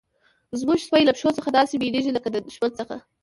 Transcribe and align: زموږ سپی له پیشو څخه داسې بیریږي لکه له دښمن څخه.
زموږ 0.59 0.79
سپی 0.87 1.03
له 1.05 1.13
پیشو 1.15 1.37
څخه 1.37 1.49
داسې 1.57 1.75
بیریږي 1.81 2.11
لکه 2.13 2.29
له 2.33 2.39
دښمن 2.45 2.71
څخه. 2.79 2.95